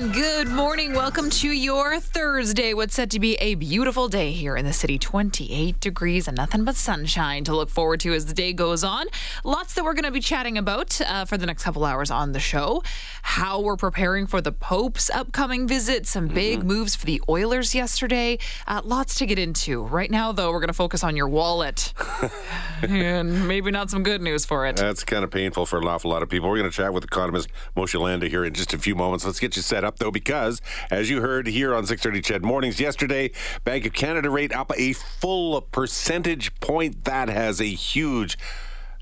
[0.00, 0.92] Good morning.
[0.92, 2.74] Welcome to your Thursday.
[2.74, 4.98] What's set to be a beautiful day here in the city.
[4.98, 9.06] 28 degrees and nothing but sunshine to look forward to as the day goes on.
[9.44, 12.32] Lots that we're going to be chatting about uh, for the next couple hours on
[12.32, 12.82] the show.
[13.22, 16.66] How we're preparing for the Pope's upcoming visit, some big mm-hmm.
[16.66, 18.38] moves for the Oilers yesterday.
[18.66, 19.84] Uh, lots to get into.
[19.84, 21.94] Right now, though, we're going to focus on your wallet.
[22.82, 24.74] and maybe not some good news for it.
[24.74, 26.50] That's kind of painful for an awful lot of people.
[26.50, 29.24] We're going to chat with economist Moshe Lander here in just a few moments.
[29.24, 30.60] Let's get you set up, though, because
[30.90, 33.30] as you heard here on 630 CHED Mornings yesterday,
[33.64, 37.04] Bank of Canada rate up a full percentage point.
[37.04, 38.38] That has a huge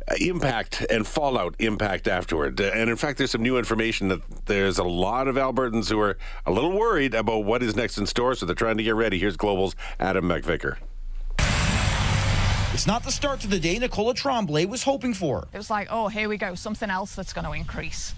[0.09, 2.61] uh, impact and fallout impact afterward.
[2.61, 6.01] Uh, and in fact, there's some new information that there's a lot of Albertans who
[6.01, 8.95] are a little worried about what is next in store, so they're trying to get
[8.95, 9.19] ready.
[9.19, 10.79] Here's Global's Adam MacVicar.
[12.75, 15.47] It's not the start to the day Nicola Tremblay was hoping for.
[15.53, 18.15] It was like, oh, here we go, something else that's going to increase.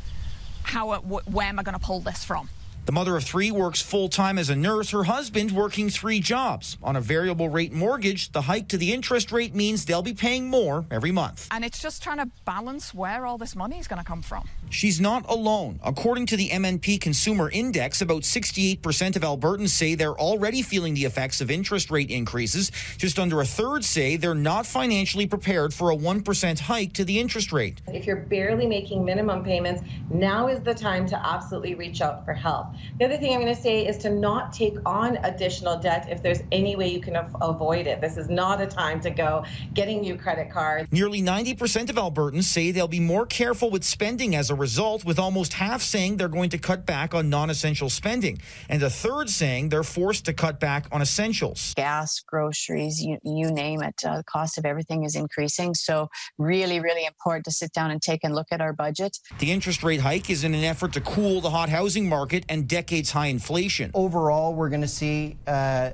[0.64, 2.48] How, uh, where am I going to pull this from?
[2.86, 6.76] The mother of three works full time as a nurse, her husband working three jobs.
[6.82, 10.50] On a variable rate mortgage, the hike to the interest rate means they'll be paying
[10.50, 11.48] more every month.
[11.50, 14.46] And it's just trying to balance where all this money is going to come from.
[14.68, 15.80] She's not alone.
[15.82, 21.06] According to the MNP Consumer Index, about 68% of Albertans say they're already feeling the
[21.06, 22.70] effects of interest rate increases.
[22.98, 27.18] Just under a third say they're not financially prepared for a 1% hike to the
[27.18, 27.80] interest rate.
[27.86, 32.34] If you're barely making minimum payments, now is the time to absolutely reach out for
[32.34, 32.73] help.
[32.98, 36.22] The other thing I'm going to say is to not take on additional debt if
[36.22, 38.00] there's any way you can avoid it.
[38.00, 40.90] This is not a time to go getting new credit cards.
[40.92, 45.18] Nearly 90% of Albertans say they'll be more careful with spending as a result, with
[45.18, 49.28] almost half saying they're going to cut back on non essential spending, and a third
[49.28, 51.74] saying they're forced to cut back on essentials.
[51.76, 55.74] Gas, groceries, you, you name it, uh, the cost of everything is increasing.
[55.74, 56.08] So,
[56.38, 59.18] really, really important to sit down and take a look at our budget.
[59.38, 62.63] The interest rate hike is in an effort to cool the hot housing market and
[62.66, 63.90] decades high inflation.
[63.94, 65.90] Overall, we're going to see uh,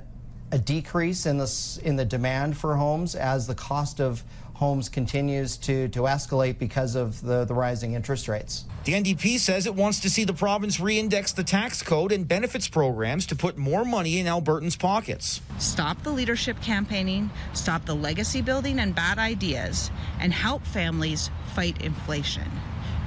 [0.51, 4.23] a decrease in the, in the demand for homes as the cost of
[4.61, 8.65] homes continues to, to escalate because of the, the rising interest rates.
[8.83, 12.67] The NDP says it wants to see the province reindex the tax code and benefits
[12.67, 15.41] programs to put more money in Albertans' pockets.
[15.57, 19.89] Stop the leadership campaigning, stop the legacy building and bad ideas,
[20.19, 22.49] and help families fight inflation.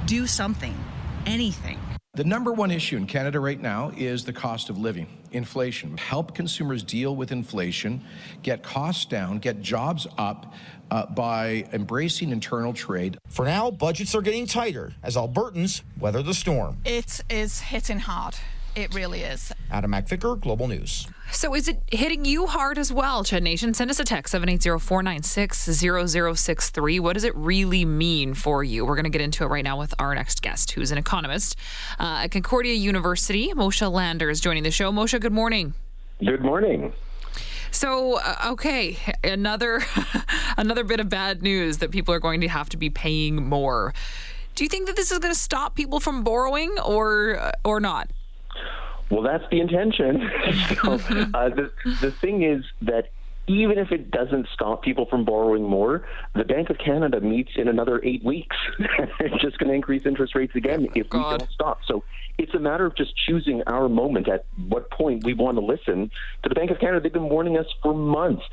[0.07, 0.77] Do something,
[1.25, 1.79] anything.
[2.17, 5.97] The number one issue in Canada right now is the cost of living, inflation.
[5.97, 8.05] Help consumers deal with inflation,
[8.45, 10.55] get costs down, get jobs up
[10.93, 13.19] uh, by embracing internal trade.
[13.27, 16.79] For now, budgets are getting tighter as Albertans weather the storm.
[16.85, 18.37] It is hitting hard.
[18.75, 19.53] It really is.
[19.71, 21.07] Adam MacVicar, Global News.
[21.31, 23.73] So is it hitting you hard as well, CHED Nation?
[23.73, 27.01] Send us a text, 780-496-0063.
[27.01, 28.85] What does it really mean for you?
[28.85, 31.57] We're going to get into it right now with our next guest, who's an economist
[32.01, 33.53] uh, at Concordia University.
[33.55, 34.91] Moshe Lander is joining the show.
[34.91, 35.75] Moshe, good morning.
[36.25, 36.93] Good morning.
[37.71, 39.81] So, uh, okay, another
[40.57, 43.93] another bit of bad news that people are going to have to be paying more.
[44.55, 48.11] Do you think that this is going to stop people from borrowing or or not?
[49.11, 50.31] Well, that's the intention.
[50.83, 51.71] so, uh, the,
[52.01, 53.11] the thing is that
[53.47, 57.69] even if it doesn't stop people from borrowing more, the Bank of Canada meets in
[57.69, 58.57] another eight weeks.
[59.21, 61.33] it's just going to increase interest rates again if God.
[61.33, 61.81] we don't stop.
[61.87, 62.03] So
[62.39, 66.11] it's a matter of just choosing our moment at what point we want to listen
[66.43, 67.01] to the Bank of Canada.
[67.01, 68.45] They've been warning us for months.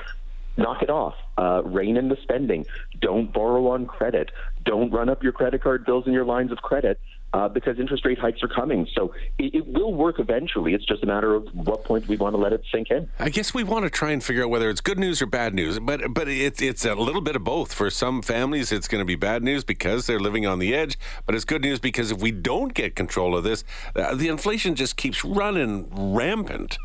[0.57, 1.15] Knock it off.
[1.37, 2.65] Uh, rein in the spending.
[2.99, 4.31] Don't borrow on credit.
[4.65, 6.99] Don't run up your credit card bills and your lines of credit
[7.33, 8.87] uh, because interest rate hikes are coming.
[8.93, 10.73] So it, it, will work eventually.
[10.73, 13.09] It's just a matter of what point we want to let it sink in.
[13.19, 15.53] I guess we want to try and figure out whether it's good news or bad
[15.53, 17.73] news, but but it's it's a little bit of both.
[17.73, 20.97] For some families, it's going to be bad news because they're living on the edge,
[21.25, 23.63] but it's good news because if we don't get control of this,
[23.95, 26.77] uh, the inflation just keeps running rampant.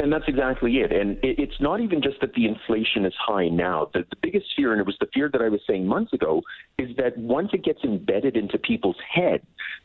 [0.00, 0.92] And that's exactly it.
[0.92, 3.90] And it's not even just that the inflation is high now.
[3.92, 6.42] The, the, biggest fear, and it was the fear that I was saying months ago,
[6.78, 9.42] is that once it gets embedded into people's head,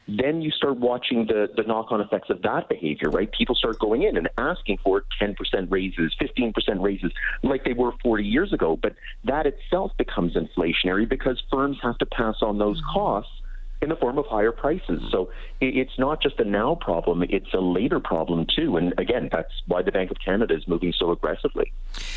[0.08, 3.30] then you start watching the, the knock on effects of that behavior, right?
[3.34, 5.36] People start going in and asking for 10%
[5.70, 7.12] raises, 15% raises,
[7.44, 8.80] like they were 40 years ago.
[8.82, 8.96] But
[9.26, 13.32] that itself becomes inflationary because firms have to pass on those costs
[13.82, 15.02] in the form of higher prices.
[15.12, 15.30] So
[15.62, 18.78] it's not just a now problem, it's a later problem too.
[18.78, 21.72] And again, that's why the Bank of Canada is moving so aggressively.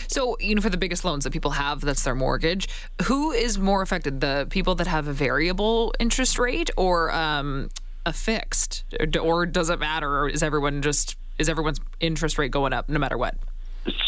[0.07, 2.69] So, you know, for the biggest loans that people have, that's their mortgage,
[3.05, 4.21] who is more affected?
[4.21, 7.69] The people that have a variable interest rate or um,
[8.07, 8.85] a fixed?
[9.21, 10.11] Or does it matter?
[10.11, 13.37] Or is everyone just, is everyone's interest rate going up no matter what?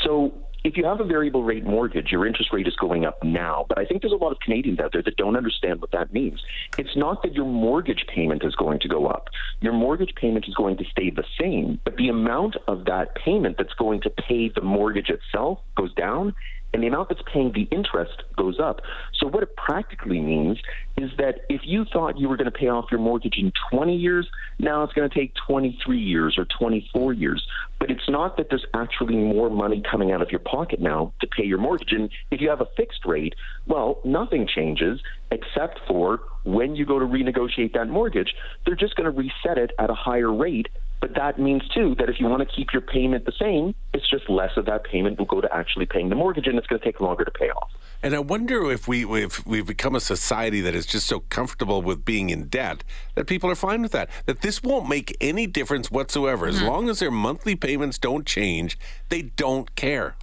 [0.05, 0.33] So
[0.65, 3.65] if you have a variable rate mortgage, your interest rate is going up now.
[3.69, 6.13] But I think there's a lot of Canadians out there that don't understand what that
[6.13, 6.41] means.
[6.79, 9.29] It's not that your mortgage payment is going to go up.
[9.61, 13.57] Your mortgage payment is going to stay the same, but the amount of that payment
[13.59, 16.35] that's going to pay the mortgage itself goes down
[16.73, 18.81] and the amount that's paying the interest goes up.
[19.19, 20.59] So what it practically means
[20.97, 23.97] is that if you thought you were going to pay off your mortgage in 20
[23.97, 24.29] years,
[24.59, 27.45] now it's going to take 23 years or 24 years.
[27.81, 31.27] But it's not that there's actually more money coming out of your pocket now to
[31.27, 31.93] pay your mortgage.
[31.93, 33.35] And if you have a fixed rate,
[33.67, 35.01] well, nothing changes
[35.33, 38.35] except for when you go to renegotiate that mortgage,
[38.65, 40.69] they're just going to reset it at a higher rate
[41.01, 44.09] but that means too that if you want to keep your payment the same, it's
[44.09, 46.79] just less of that payment will go to actually paying the mortgage, and it's going
[46.79, 47.71] to take longer to pay off.
[48.03, 51.83] And I wonder if we if we've become a society that is just so comfortable
[51.83, 54.11] with being in debt that people are fine with that.
[54.27, 56.67] That this won't make any difference whatsoever as mm-hmm.
[56.67, 58.79] long as their monthly payments don't change.
[59.09, 60.17] They don't care.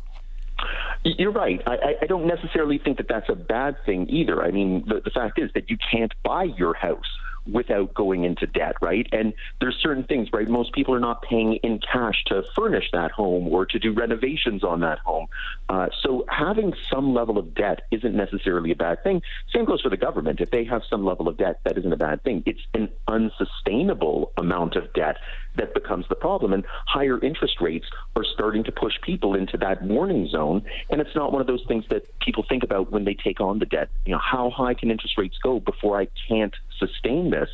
[1.04, 1.62] You're right.
[1.68, 4.44] I, I, don't necessarily think that that's a bad thing either.
[4.44, 7.06] I mean, the, the fact is that you can't buy your house
[7.52, 9.08] without going into debt, right?
[9.12, 10.48] And there's certain things, right?
[10.48, 14.64] Most people are not paying in cash to furnish that home or to do renovations
[14.64, 15.28] on that home.
[15.70, 19.22] Uh, so having some level of debt isn't necessarily a bad thing.
[19.54, 20.40] Same goes for the government.
[20.40, 22.44] If they have some level of debt, that isn't a bad thing.
[22.46, 25.18] It's an unsustainable amount of debt
[25.58, 26.54] that becomes the problem.
[26.54, 30.64] And higher interest rates are starting to push people into that warning zone.
[30.90, 33.60] And it's not one of those things that people think about when they take on
[33.60, 33.90] the debt.
[34.06, 37.50] You know, how high can interest rates go before I can't sustain this?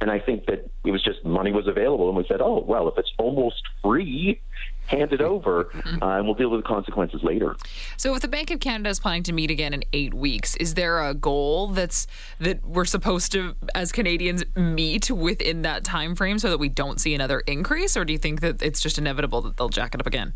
[0.00, 2.86] And I think that it was just money was available, and we said, oh, well,
[2.88, 4.38] if it's almost free,
[4.86, 5.70] hand it over,
[6.02, 7.56] uh, and we'll deal with the consequences later.
[7.96, 10.74] So, if the Bank of Canada is planning to meet again in eight weeks, is
[10.74, 12.06] there a goal that's
[12.40, 17.00] that we're supposed to, as Canadians, meet within that time frame so that we don't
[17.00, 20.00] see another increase, or do you think that it's just inevitable that they'll jack it
[20.00, 20.32] up again?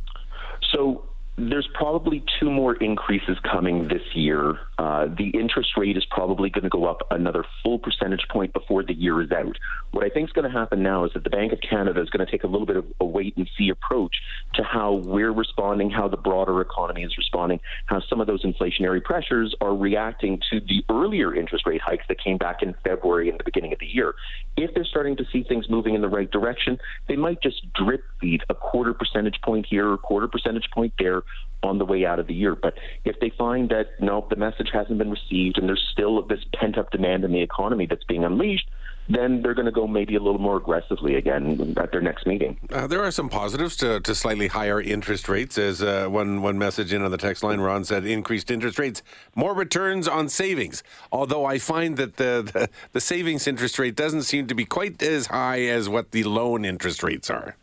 [0.73, 4.59] So there's probably two more increases coming this year.
[4.79, 8.83] Uh, the interest rate is probably going to go up another full percentage point before
[8.83, 9.57] the year is out.
[9.93, 12.11] What I think is going to happen now is that the Bank of Canada is
[12.11, 14.17] going to take a little bit of a wait and see approach
[14.55, 19.03] to how we're responding, how the broader economy is responding, how some of those inflationary
[19.03, 23.39] pressures are reacting to the earlier interest rate hikes that came back in February and
[23.39, 24.15] the beginning of the year.
[24.57, 28.03] If they're starting to see things moving in the right direction, they might just drip
[28.21, 31.23] feed a quarter percentage point here, or a quarter percentage point there
[31.63, 32.55] on the way out of the year.
[32.55, 32.75] But
[33.05, 36.79] if they find that no, the message hasn't been received and there's still this pent
[36.79, 38.69] up demand in the economy that's being unleashed,
[39.11, 42.59] then they're going to go maybe a little more aggressively again at their next meeting.
[42.71, 45.59] Uh, there are some positives to, to slightly higher interest rates.
[45.59, 49.03] As uh, one one message in on the text line, Ron said, increased interest rates,
[49.35, 50.83] more returns on savings.
[51.13, 55.03] Although I find that the, the, the savings interest rate doesn't seem to be quite
[55.03, 57.57] as high as what the loan interest rates are.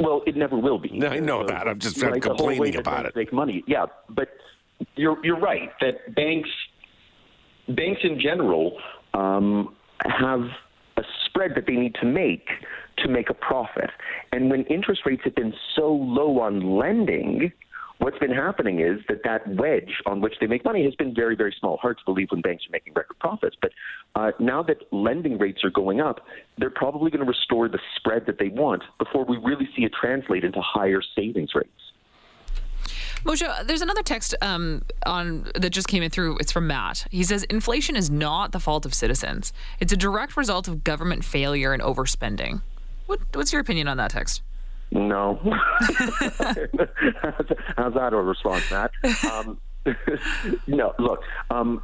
[0.00, 1.04] Well, it never will be.
[1.04, 1.68] I know that.
[1.68, 3.16] I'm just right, complaining about it.
[3.16, 3.86] Make money, yeah.
[4.08, 4.28] But
[4.96, 6.50] you're you're right that banks
[7.68, 8.78] banks in general
[9.14, 9.74] um,
[10.04, 10.48] have
[11.32, 12.48] spread that they need to make
[12.98, 13.90] to make a profit.
[14.32, 17.50] And when interest rates have been so low on lending,
[17.98, 21.34] what's been happening is that that wedge on which they make money has been very,
[21.34, 21.78] very small.
[21.78, 23.56] Hard to believe when banks are making record profits.
[23.60, 23.70] But
[24.14, 26.20] uh, now that lending rates are going up,
[26.58, 29.92] they're probably going to restore the spread that they want before we really see it
[29.98, 31.70] translate into higher savings rates.
[33.24, 36.38] Moshe, there's another text um, on that just came in through.
[36.38, 37.06] It's from Matt.
[37.10, 41.24] He says inflation is not the fault of citizens; it's a direct result of government
[41.24, 42.62] failure and overspending.
[43.06, 44.42] What, what's your opinion on that text?
[44.90, 45.38] No.
[47.76, 48.90] How's that a response, Matt?
[49.30, 49.58] Um,
[50.66, 51.22] no, look.
[51.50, 51.82] Um,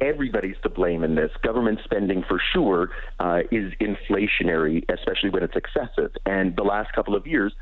[0.00, 1.30] everybody's to blame in this.
[1.42, 2.90] Government spending, for sure,
[3.20, 6.12] uh, is inflationary, especially when it's excessive.
[6.26, 7.54] And the last couple of years,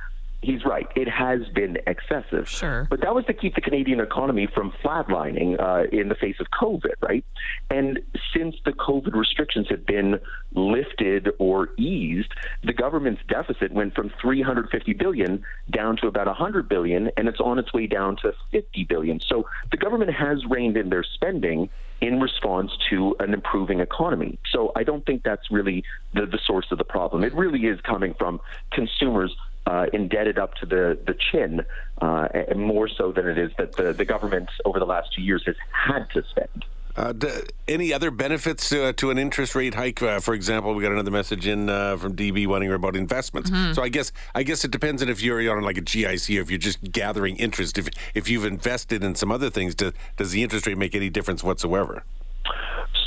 [0.43, 0.87] he's right.
[0.97, 2.49] It has been excessive.
[2.49, 2.87] Sure.
[2.91, 6.49] But that was to keep the Canadian economy from flatlining uh, in the face of
[6.51, 7.25] COVID, right?
[7.71, 8.01] And
[8.37, 10.21] since the COVID restrictions have been
[10.53, 12.33] lifted or eased,
[12.65, 17.59] the government's deficit went from 350 billion down to about 100 billion, and it's on
[17.59, 19.21] its way down to 50 billion.
[19.21, 21.71] So the government has reined in their spending
[22.01, 24.37] in response to an improving economy.
[24.51, 25.85] So I don't think that's really
[26.15, 27.23] the, the source of the problem.
[27.23, 28.41] It really is coming from
[28.73, 29.33] consumers
[29.67, 31.63] uh, indebted up to the, the chin,
[32.01, 35.43] uh, more so than it is that the, the government over the last two years
[35.47, 36.65] has had to spend.
[36.95, 37.31] Uh, do,
[37.69, 40.03] any other benefits to, uh, to an interest rate hike?
[40.03, 43.51] Uh, for example, we got another message in uh, from DB wanting her about investments.
[43.51, 43.73] Mm-hmm.
[43.73, 46.43] So I guess I guess it depends on if you're on like a GIC or
[46.43, 47.79] if you're just gathering interest.
[47.79, 51.09] If if you've invested in some other things, do, does the interest rate make any
[51.09, 52.05] difference whatsoever?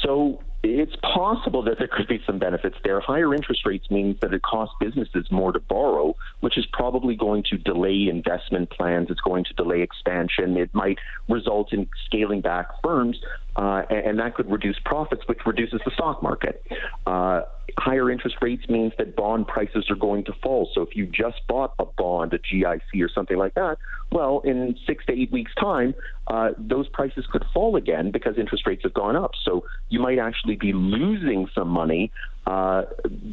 [0.01, 2.99] So it's possible that there could be some benefits there.
[2.99, 7.43] Higher interest rates means that it costs businesses more to borrow, which is probably going
[7.51, 9.09] to delay investment plans.
[9.11, 10.57] It's going to delay expansion.
[10.57, 10.97] It might
[11.29, 13.17] result in scaling back firms,
[13.55, 16.65] uh, and, that could reduce profits, which reduces the stock market.
[17.05, 17.41] Uh,
[17.77, 20.69] higher interest rates means that bond prices are going to fall.
[20.73, 23.77] So if you just bought a bond, a GIC or something like that,
[24.11, 25.95] well, in six to eight weeks' time,
[26.27, 29.31] uh, those prices could fall again because interest rates have gone up.
[29.43, 32.11] So you might actually be losing some money
[32.47, 32.83] uh,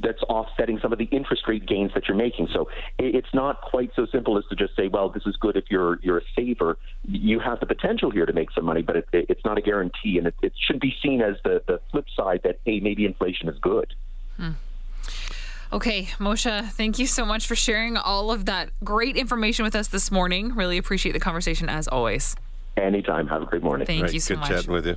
[0.03, 2.49] that's offsetting some of the interest rate gains that you're making.
[2.53, 5.65] So it's not quite so simple as to just say, well, this is good if
[5.71, 6.79] you're you're a saver.
[7.05, 10.17] You have the potential here to make some money, but it, it's not a guarantee,
[10.17, 13.49] and it, it should be seen as the the flip side that hey, maybe inflation
[13.49, 13.95] is good.
[14.43, 14.51] Hmm.
[15.73, 19.89] Okay, Moshe, thank you so much for sharing all of that great information with us
[19.89, 20.55] this morning.
[20.55, 22.37] Really appreciate the conversation as always.
[22.77, 23.29] Anytime.
[23.29, 23.87] Have a great morning.
[23.87, 24.49] Thank right, you so good much.
[24.49, 24.97] Good chatting with you.